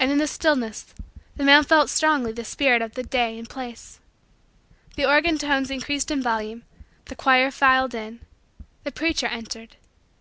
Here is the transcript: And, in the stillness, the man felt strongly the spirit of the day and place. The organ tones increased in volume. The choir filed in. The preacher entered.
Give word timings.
And, 0.00 0.10
in 0.10 0.18
the 0.18 0.26
stillness, 0.26 0.84
the 1.36 1.44
man 1.44 1.62
felt 1.62 1.88
strongly 1.88 2.32
the 2.32 2.44
spirit 2.44 2.82
of 2.82 2.94
the 2.94 3.04
day 3.04 3.38
and 3.38 3.48
place. 3.48 4.00
The 4.96 5.04
organ 5.08 5.38
tones 5.38 5.70
increased 5.70 6.10
in 6.10 6.20
volume. 6.20 6.64
The 7.04 7.14
choir 7.14 7.52
filed 7.52 7.94
in. 7.94 8.18
The 8.82 8.90
preacher 8.90 9.26
entered. 9.28 9.76